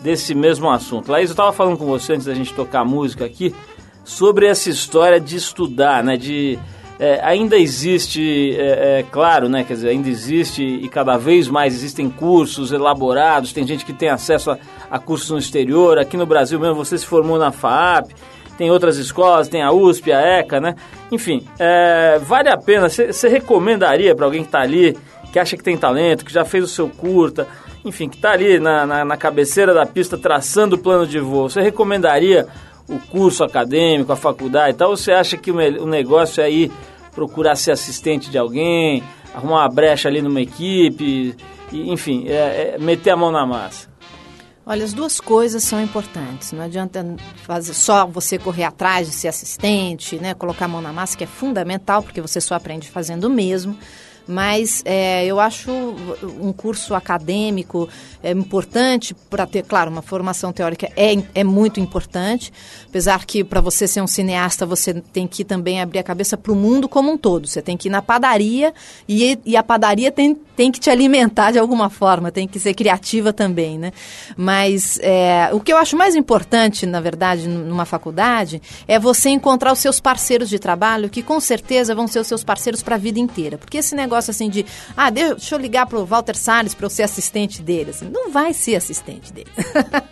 [0.03, 1.11] desse mesmo assunto.
[1.11, 3.55] Laís, eu estava falando com você antes da gente tocar a música aqui
[4.07, 6.17] sobre essa história de estudar, né?
[6.17, 6.57] De
[6.99, 9.65] é, ainda existe, é, é, claro, né?
[9.65, 13.53] Quer dizer, ainda existe e cada vez mais existem cursos elaborados.
[13.53, 15.99] Tem gente que tem acesso a, a cursos no exterior.
[15.99, 18.13] Aqui no Brasil mesmo, você se formou na FAAP
[18.57, 20.77] tem outras escolas, tem a USP, a ECA, né?
[21.13, 24.97] Enfim, é, vale a pena, você recomendaria para alguém que está ali,
[25.31, 27.47] que acha que tem talento, que já fez o seu curta,
[27.85, 31.51] enfim, que está ali na, na, na, cabeceira da pista traçando o plano de voo,
[31.51, 32.47] você recomendaria
[32.89, 36.73] o curso acadêmico, a faculdade e tal, ou você acha que o, negócio é ir
[37.13, 39.03] procurar ser assistente de alguém,
[39.35, 41.35] arrumar uma brecha ali numa equipe,
[41.73, 43.89] e, enfim, é, é meter a mão na massa?
[44.69, 46.51] Olha, as duas coisas são importantes.
[46.51, 50.35] Não adianta fazer só você correr atrás de ser assistente, né?
[50.35, 53.79] Colocar a mão na massa, que é fundamental, porque você só aprende fazendo o mesmo.
[54.27, 57.89] Mas é, eu acho um curso acadêmico
[58.23, 62.53] é importante para ter, claro, uma formação teórica é, é muito importante,
[62.89, 66.51] apesar que para você ser um cineasta você tem que também abrir a cabeça para
[66.51, 67.47] o mundo como um todo.
[67.47, 68.75] Você tem que ir na padaria
[69.09, 72.75] e, e a padaria tem, tem que te alimentar de alguma forma, tem que ser
[72.75, 73.93] criativa também, né?
[74.37, 79.73] Mas é, o que eu acho mais importante, na verdade, numa faculdade, é você encontrar
[79.73, 82.99] os seus parceiros de trabalho, que com certeza vão ser os seus parceiros para a
[82.99, 83.57] vida inteira.
[83.57, 84.65] Porque esse negócio assim de,
[84.97, 87.91] ah, deixa eu ligar pro Walter Salles para eu ser assistente dele.
[87.91, 89.51] Assim, não vai ser assistente dele.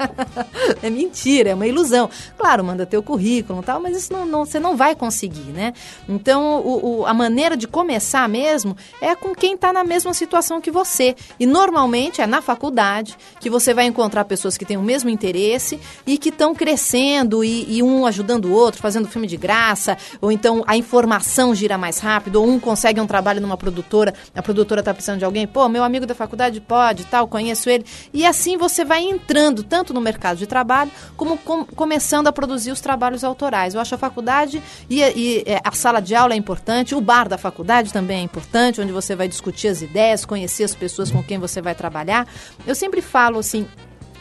[0.82, 2.08] é mentira, é uma ilusão.
[2.36, 5.72] Claro, manda teu currículo e tal, mas isso não, não, você não vai conseguir, né?
[6.08, 10.60] Então, o, o, a maneira de começar mesmo é com quem está na mesma situação
[10.60, 11.14] que você.
[11.38, 15.78] E normalmente é na faculdade que você vai encontrar pessoas que têm o mesmo interesse
[16.06, 20.30] e que estão crescendo e, e um ajudando o outro, fazendo filme de graça, ou
[20.30, 23.93] então a informação gira mais rápido, ou um consegue um trabalho numa produtora,
[24.34, 27.84] a produtora está precisando de alguém, pô, meu amigo da faculdade pode, tal, conheço ele.
[28.12, 32.70] E assim você vai entrando tanto no mercado de trabalho, como com, começando a produzir
[32.70, 33.74] os trabalhos autorais.
[33.74, 37.38] Eu acho a faculdade e, e a sala de aula é importante, o bar da
[37.38, 41.38] faculdade também é importante, onde você vai discutir as ideias, conhecer as pessoas com quem
[41.38, 42.26] você vai trabalhar.
[42.66, 43.66] Eu sempre falo assim,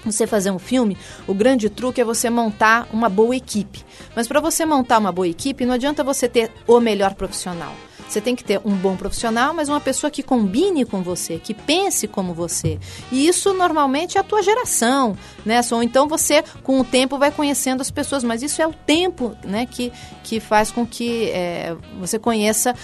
[0.05, 3.83] você fazer um filme, o grande truque é você montar uma boa equipe.
[4.15, 7.73] Mas para você montar uma boa equipe, não adianta você ter o melhor profissional.
[8.07, 11.53] Você tem que ter um bom profissional, mas uma pessoa que combine com você, que
[11.53, 12.79] pense como você.
[13.11, 15.61] E isso normalmente é a tua geração, né?
[15.71, 19.35] Ou então você, com o tempo, vai conhecendo as pessoas, mas isso é o tempo
[19.43, 19.91] né, que,
[20.23, 22.75] que faz com que é, você conheça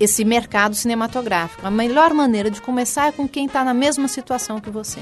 [0.00, 1.66] esse mercado cinematográfico.
[1.66, 5.00] A melhor maneira de começar é com quem está na mesma situação que você.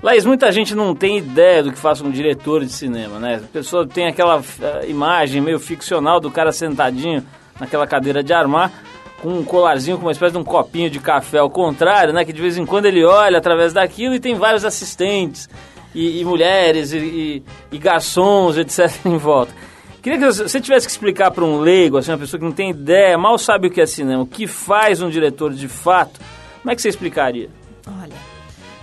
[0.00, 3.40] Laís, muita gente não tem ideia do que faz um diretor de cinema, né?
[3.42, 4.44] A pessoa tem aquela uh,
[4.86, 7.26] imagem meio ficcional do cara sentadinho
[7.60, 8.72] naquela cadeira de armar,
[9.20, 12.24] com um colarzinho com uma espécie de um copinho de café ao contrário, né?
[12.24, 15.48] Que de vez em quando ele olha através daquilo e tem vários assistentes
[15.94, 17.42] e, e mulheres e, e,
[17.72, 18.90] e garçons, etc.
[19.04, 19.52] em volta.
[20.00, 22.70] Queria que você tivesse que explicar para um leigo, assim, uma pessoa que não tem
[22.70, 26.20] ideia, mal sabe o que é cinema, o que faz um diretor de fato,
[26.62, 27.50] como é que você explicaria?
[27.86, 28.14] Olha,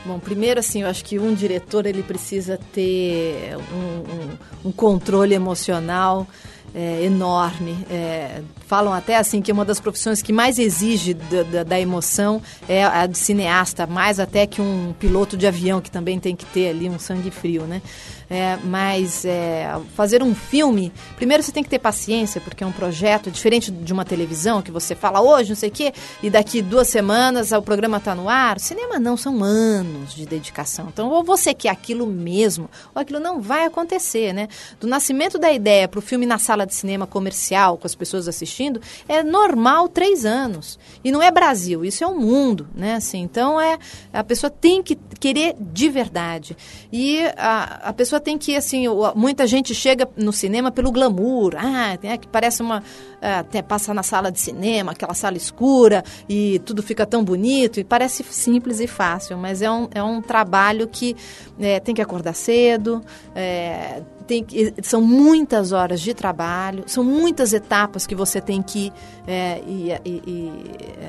[0.06, 5.34] bom, primeiro assim, eu acho que um diretor ele precisa ter um, um, um controle
[5.34, 6.28] emocional
[6.76, 7.78] é, enorme.
[7.90, 12.42] É, falam até assim que uma das profissões que mais exige da, da, da, emoção
[12.68, 16.46] é a de cineasta, mais até que um piloto de avião que também tem que
[16.46, 17.82] ter ali um sangue frio, né?
[18.30, 22.72] É, mas é, fazer um filme, primeiro você tem que ter paciência, porque é um
[22.72, 26.62] projeto diferente de uma televisão que você fala hoje, não sei o quê, e daqui
[26.62, 28.60] duas semanas o programa está no ar.
[28.60, 30.88] Cinema não, são anos de dedicação.
[30.92, 34.48] Então, ou você quer aquilo mesmo, ou aquilo não vai acontecer, né?
[34.80, 38.28] Do nascimento da ideia para o filme na sala de cinema comercial, com as pessoas
[38.28, 40.80] assistindo, é normal três anos.
[41.04, 42.96] E não é Brasil, isso é o mundo, né?
[42.96, 43.78] Assim, então, é,
[44.12, 46.58] a pessoa tem que querer de verdade.
[46.92, 51.54] E a, a pessoa pessoa tem que, assim, muita gente chega no cinema pelo glamour,
[51.58, 52.84] ah, é, que parece uma.
[53.22, 57.80] É, até passa na sala de cinema, aquela sala escura e tudo fica tão bonito,
[57.80, 61.16] e parece simples e fácil, mas é um, é um trabalho que
[61.60, 63.02] é, tem que acordar cedo,
[63.34, 64.46] é, tem,
[64.82, 68.92] são muitas horas de trabalho, são muitas etapas que você tem que
[69.28, 70.52] é, ir, ir, ir,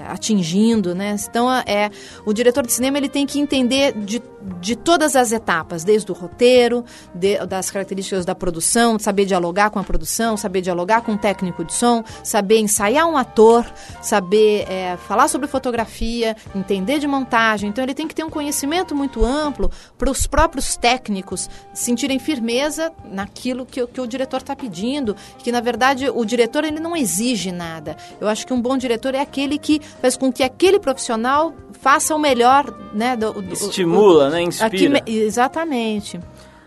[0.09, 1.17] atingindo, né?
[1.29, 1.91] Então, é,
[2.25, 4.23] o diretor de cinema ele tem que entender de,
[4.61, 9.79] de todas as etapas, desde o roteiro, de, das características da produção, saber dialogar com
[9.79, 13.65] a produção, saber dialogar com o técnico de som, saber ensaiar um ator,
[14.01, 17.69] saber é, falar sobre fotografia, entender de montagem.
[17.69, 22.93] Então, ele tem que ter um conhecimento muito amplo para os próprios técnicos sentirem firmeza
[23.05, 27.53] naquilo que, que o diretor está pedindo, que na verdade o diretor ele não exige
[27.53, 27.97] nada.
[28.21, 32.15] Eu acho que um bom diretor é aquele que faz com que aquele profissional faça
[32.15, 33.17] o melhor, né?
[33.17, 34.43] Do, do, Estimula, o, né?
[34.43, 34.99] Inspira.
[34.99, 36.21] Aqui, exatamente.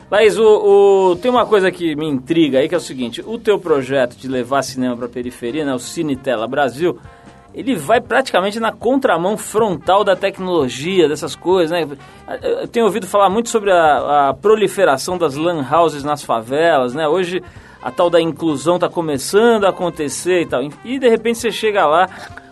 [0.09, 0.43] Laís, o,
[1.11, 4.15] o, tem uma coisa que me intriga aí, que é o seguinte, o teu projeto
[4.15, 6.99] de levar cinema para a periferia, né, o Cinetela Brasil,
[7.53, 11.97] ele vai praticamente na contramão frontal da tecnologia, dessas coisas, né?
[12.41, 17.07] Eu tenho ouvido falar muito sobre a, a proliferação das lan houses nas favelas, né?
[17.07, 17.41] Hoje
[17.81, 20.61] a tal da inclusão está começando a acontecer e tal.
[20.85, 22.07] E de repente você chega lá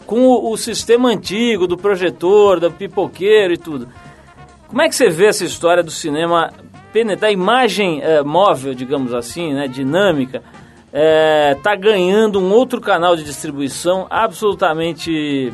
[0.05, 3.87] com o, o sistema antigo do projetor, do pipoqueiro e tudo.
[4.67, 6.51] Como é que você vê essa história do cinema,
[7.19, 10.41] da imagem é, móvel, digamos assim, né, dinâmica,
[10.87, 15.53] está é, tá ganhando um outro canal de distribuição absolutamente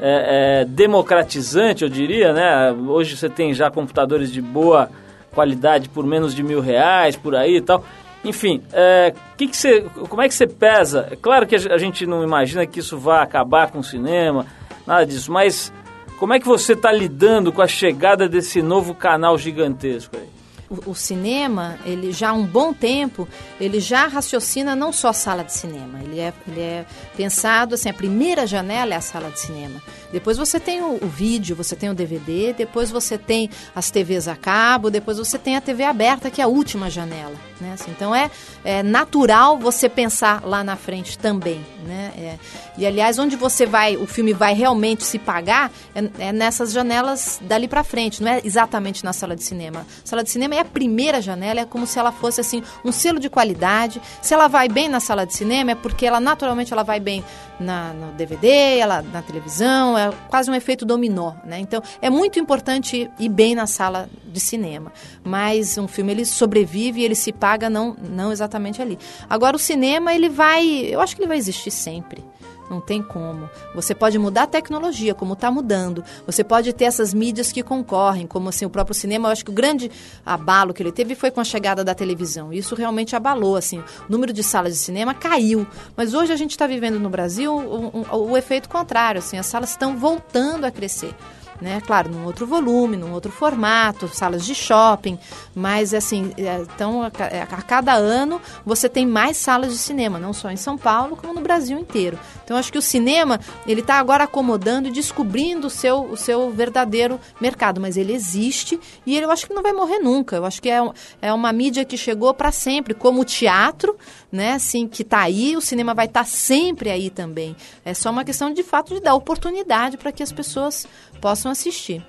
[0.00, 2.72] é, é, democratizante, eu diria, né?
[2.72, 4.90] Hoje você tem já computadores de boa
[5.32, 7.84] qualidade por menos de mil reais, por aí e tal.
[8.24, 11.08] Enfim, é, que que você, como é que você pesa?
[11.10, 14.46] É claro que a gente não imagina que isso vai acabar com o cinema,
[14.86, 15.72] nada disso, mas
[16.18, 20.41] como é que você está lidando com a chegada desse novo canal gigantesco aí?
[20.86, 23.28] O, cinema, ele já há um bom tempo,
[23.60, 27.94] ele já raciocina não só sala de cinema, ele é, ele é pensado assim, a
[27.94, 29.82] primeira janela é a sala de cinema.
[30.12, 34.28] Depois você tem o, o, vídeo, você tem o DVD, depois você tem as TVs
[34.28, 37.34] a cabo, depois você tem a TV aberta, que é a última janela.
[37.60, 37.72] Né?
[37.72, 38.30] Assim, então é,
[38.64, 41.64] é natural você pensar lá na frente também.
[41.86, 42.12] Né?
[42.16, 42.38] É,
[42.76, 47.40] e aliás, onde você vai, o filme vai realmente se pagar é, é nessas janelas
[47.42, 49.80] dali para frente, não é exatamente na sala de cinema.
[49.80, 52.92] A sala de cinema é a primeira janela, é como se ela fosse assim um
[52.92, 54.00] selo de qualidade.
[54.20, 57.24] Se ela vai bem na sala de cinema, é porque ela naturalmente ela vai bem
[57.58, 61.58] na, no DVD, ela, na televisão, é quase um efeito dominó, né?
[61.58, 67.00] Então, é muito importante ir bem na sala de cinema, mas um filme ele sobrevive
[67.00, 68.98] e ele se paga não, não exatamente ali.
[69.28, 72.24] Agora, o cinema, ele vai, eu acho que ele vai existir sempre.
[72.70, 73.48] Não tem como.
[73.74, 76.04] Você pode mudar a tecnologia, como está mudando.
[76.26, 79.28] Você pode ter essas mídias que concorrem, como assim, o próprio cinema.
[79.28, 79.90] Eu acho que o grande
[80.24, 82.52] abalo que ele teve foi com a chegada da televisão.
[82.52, 83.56] Isso realmente abalou.
[83.56, 85.66] Assim, o número de salas de cinema caiu.
[85.96, 89.18] Mas hoje a gente está vivendo no Brasil o, o, o efeito contrário.
[89.18, 91.14] Assim, as salas estão voltando a crescer
[91.62, 91.80] né?
[91.86, 95.16] Claro, num outro volume, num outro formato, salas de shopping,
[95.54, 100.32] mas assim, é, então a, a, cada ano você tem mais salas de cinema, não
[100.32, 102.18] só em São Paulo, como no Brasil inteiro.
[102.44, 106.50] Então acho que o cinema ele está agora acomodando e descobrindo o seu, o seu
[106.50, 110.36] verdadeiro mercado, mas ele existe e ele, eu acho que não vai morrer nunca.
[110.36, 110.80] Eu acho que é,
[111.20, 113.96] é uma mídia que chegou para sempre, como o teatro,
[114.32, 114.54] né?
[114.54, 117.54] Assim, que está aí, o cinema vai estar tá sempre aí também.
[117.84, 120.86] É só uma questão de fato de dar oportunidade para que as pessoas
[121.22, 122.04] possam assistir.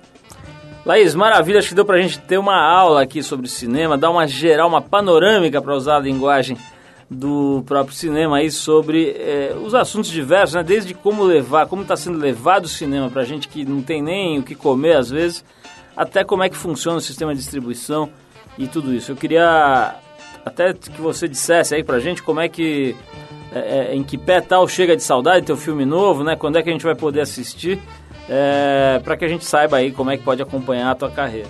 [0.84, 4.26] Laís, maravilha, acho que deu pra gente ter uma aula aqui sobre cinema, dar uma
[4.26, 6.58] geral, uma panorâmica para usar a linguagem
[7.08, 10.62] do próprio cinema aí sobre é, os assuntos diversos, né?
[10.62, 14.38] Desde como levar, como está sendo levado o cinema para gente que não tem nem
[14.40, 15.44] o que comer às vezes,
[15.96, 18.10] até como é que funciona o sistema de distribuição
[18.58, 19.12] e tudo isso.
[19.12, 19.94] Eu queria
[20.44, 22.94] até que você dissesse aí pra gente como é que
[23.52, 26.36] é, em que pé tal chega de saudade teu filme novo, né?
[26.36, 27.80] Quando é que a gente vai poder assistir?
[28.28, 31.48] É, para que a gente saiba aí como é que pode acompanhar a tua carreira.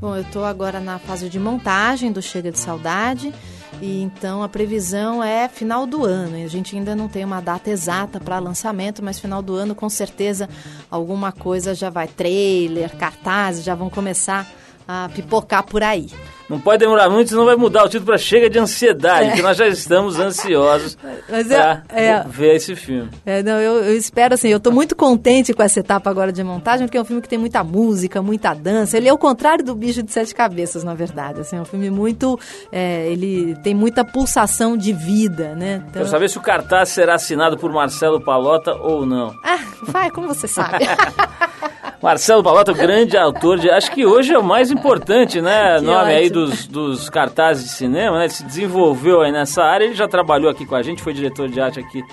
[0.00, 3.32] Bom, eu estou agora na fase de montagem do Chega de Saudade.
[3.80, 6.42] E então a previsão é final do ano.
[6.42, 9.88] A gente ainda não tem uma data exata para lançamento, mas final do ano com
[9.88, 10.48] certeza
[10.90, 14.48] alguma coisa já vai trailer, cartazes já vão começar
[14.86, 16.08] a pipocar por aí.
[16.48, 19.32] Não pode demorar muito, senão vai mudar o título para Chega de Ansiedade, é.
[19.32, 20.94] que nós já estamos ansiosos
[21.26, 23.10] para é, ver esse filme.
[23.24, 26.44] É, não, eu, eu, espero assim, eu estou muito contente com essa etapa agora de
[26.44, 28.98] montagem, porque é um filme que tem muita música, muita dança.
[28.98, 31.40] Ele é o contrário do Bicho de Sete Cabeças, na verdade.
[31.40, 32.38] Assim, é um filme muito.
[32.70, 35.76] É, ele tem muita pulsação de vida, né?
[35.76, 35.92] Então...
[35.92, 39.34] Quero saber se o cartaz será assinado por Marcelo Palota ou não.
[39.42, 40.84] Ah, vai, como você sabe.
[42.04, 43.70] Marcelo Palota, grande autor de.
[43.70, 45.78] Acho que hoje é o mais importante, né?
[45.78, 46.18] Que nome ótimo.
[46.18, 48.24] aí dos, dos cartazes de cinema, né?
[48.24, 49.86] Ele se desenvolveu aí nessa área.
[49.86, 52.04] Ele já trabalhou aqui com a gente, foi diretor de arte aqui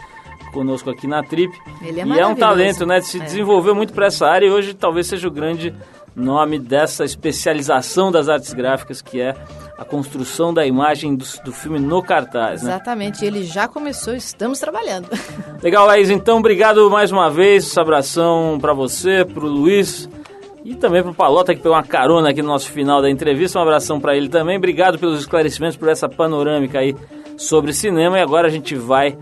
[0.54, 1.54] conosco aqui na Trip.
[1.82, 3.02] Ele é e é um talento, né?
[3.02, 3.24] Se é.
[3.26, 5.76] desenvolveu muito para essa área e hoje talvez seja o grande
[6.16, 9.36] nome dessa especialização das artes gráficas que é
[9.78, 12.62] a construção da imagem do, do filme no cartaz.
[12.62, 12.70] Né?
[12.70, 15.08] Exatamente, ele já começou, estamos trabalhando.
[15.64, 20.08] Legal, Laís, então obrigado mais uma vez, esse abração para você, para o Luiz
[20.64, 23.58] e também para o Palota que pegou uma carona aqui no nosso final da entrevista,
[23.58, 26.96] um abração para ele também, obrigado pelos esclarecimentos, por essa panorâmica aí
[27.36, 29.18] sobre cinema e agora a gente vai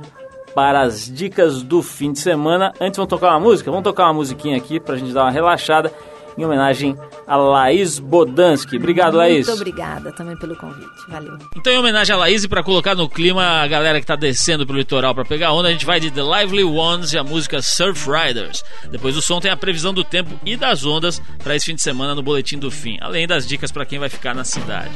[0.54, 2.74] para as dicas do fim de semana.
[2.82, 3.72] Antes vamos tocar uma música?
[3.72, 5.92] Vamos tocar uma musiquinha aqui para a gente dar uma relaxada
[6.40, 8.78] em homenagem a Laís Bodansky.
[8.78, 9.48] Obrigado, Muito Laís.
[9.48, 10.88] Muito obrigada também pelo convite.
[11.10, 11.38] Valeu.
[11.56, 14.66] Então, em homenagem a Laís e para colocar no clima a galera que está descendo
[14.66, 17.62] pro litoral para pegar onda, a gente vai de The Lively Ones e a música
[17.62, 18.64] Surf Riders.
[18.90, 21.82] Depois do som tem a previsão do tempo e das ondas para esse fim de
[21.82, 24.92] semana no Boletim do Fim, além das dicas para quem vai ficar na cidade.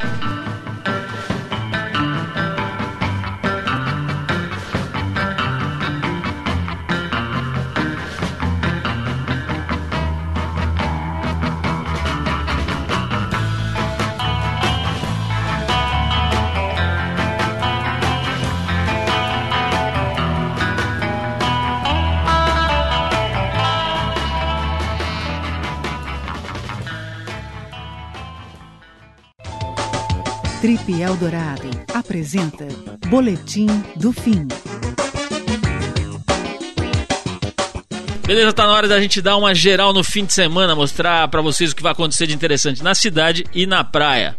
[30.63, 32.65] Trip Eldorado apresenta
[33.09, 34.47] Boletim do Fim.
[38.25, 41.41] Beleza, tá na hora da gente dar uma geral no fim de semana, mostrar para
[41.41, 44.37] vocês o que vai acontecer de interessante na cidade e na praia.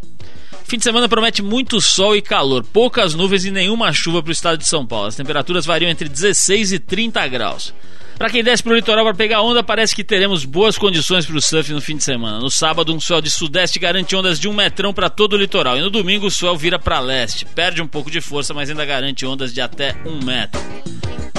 [0.65, 4.33] Fim de semana promete muito sol e calor, poucas nuvens e nenhuma chuva para o
[4.33, 5.09] estado de São Paulo.
[5.09, 7.75] As temperaturas variam entre 16 e 30 graus.
[8.17, 11.43] Para quem desce pro litoral para pegar onda, parece que teremos boas condições para o
[11.43, 12.39] surf no fim de semana.
[12.39, 15.77] No sábado, um sol de sudeste garante ondas de um metrão para todo o litoral.
[15.77, 17.45] E no domingo, o sol vira para leste.
[17.45, 20.61] Perde um pouco de força, mas ainda garante ondas de até um metro.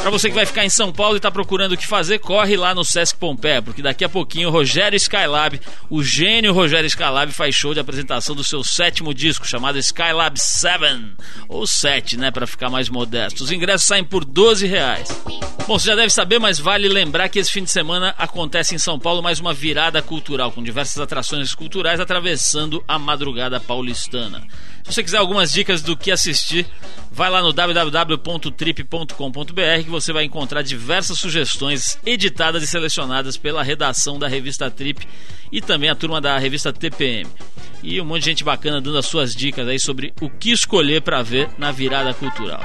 [0.05, 2.55] Para você que vai ficar em São Paulo e está procurando o que fazer, corre
[2.55, 7.31] lá no Sesc Pompeia, porque daqui a pouquinho o Rogério Skylab, o gênio Rogério Skylab,
[7.31, 11.15] faz show de apresentação do seu sétimo disco, chamado Skylab 7,
[11.49, 13.43] ou 7, né, para ficar mais modesto.
[13.43, 15.09] Os ingressos saem por 12 reais.
[15.67, 18.77] Bom, você já deve saber, mas vale lembrar que esse fim de semana acontece em
[18.77, 24.45] São Paulo mais uma virada cultural, com diversas atrações culturais atravessando a madrugada paulistana.
[24.85, 26.67] Se você quiser algumas dicas do que assistir,
[27.11, 34.19] vai lá no www.trip.com.br que você vai encontrar diversas sugestões editadas e selecionadas pela redação
[34.19, 35.07] da revista Trip
[35.51, 37.27] e também a turma da revista TPM.
[37.81, 41.01] E um monte de gente bacana dando as suas dicas aí sobre o que escolher
[41.01, 42.61] para ver na virada cultural.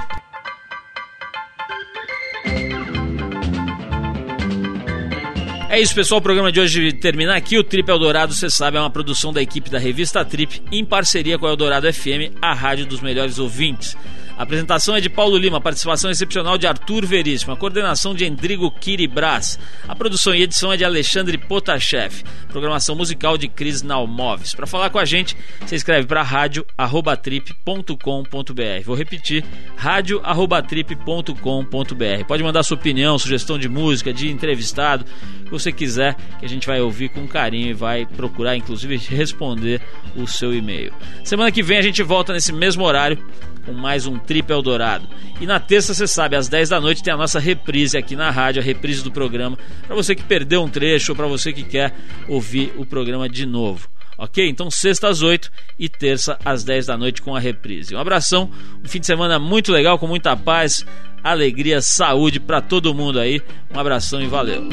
[5.71, 6.19] É isso, pessoal.
[6.19, 7.57] O programa de hoje termina aqui.
[7.57, 11.39] O Trip Eldorado, você sabe, é uma produção da equipe da revista Trip em parceria
[11.39, 13.97] com a Eldorado FM, a rádio dos melhores ouvintes.
[14.41, 18.71] A apresentação é de Paulo Lima, participação excepcional de Arthur Veríssimo, a coordenação de Endrigo
[18.71, 24.55] Kiribras, a produção e edição é de Alexandre Potashev, programação musical de Cris Nalmoves.
[24.55, 28.83] Para falar com a gente, você escreve para rádio@trip.com.br.
[28.83, 29.45] Vou repetir,
[29.77, 32.25] rádio@trip.com.br.
[32.27, 35.05] Pode mandar sua opinião, sugestão de música, de entrevistado,
[35.43, 38.97] o que você quiser, que a gente vai ouvir com carinho e vai procurar inclusive
[38.97, 39.83] responder
[40.17, 40.95] o seu e-mail.
[41.25, 43.23] Semana que vem a gente volta nesse mesmo horário
[43.61, 45.09] com mais um Trip Eldorado.
[45.41, 48.31] E na terça, você sabe, às 10 da noite tem a nossa reprise aqui na
[48.31, 51.63] rádio, a reprise do programa, para você que perdeu um trecho ou para você que
[51.63, 51.95] quer
[52.29, 53.89] ouvir o programa de novo.
[54.19, 54.47] Ok?
[54.47, 57.95] Então, sexta às 8 e terça às 10 da noite com a reprise.
[57.95, 58.51] Um abração,
[58.85, 60.85] um fim de semana muito legal, com muita paz,
[61.25, 63.41] alegria, saúde para todo mundo aí.
[63.75, 64.69] Um abração e valeu.